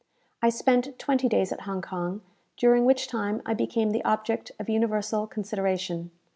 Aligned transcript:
I 0.41 0.49
spent 0.49 0.97
twenty 0.97 1.29
days 1.29 1.51
at 1.51 1.61
Hong 1.61 1.83
Kong, 1.83 2.21
during 2.57 2.85
which 2.85 3.07
time 3.07 3.39
I 3.45 3.53
became 3.53 3.91
the 3.91 4.03
object 4.03 4.51
of 4.59 4.67
universal 4.67 5.27
consideration. 5.27 6.09